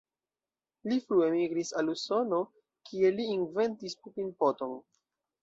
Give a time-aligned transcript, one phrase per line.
[0.91, 2.41] Li frue migris al Usono,
[2.91, 4.77] kie li inventis Pupin-poton.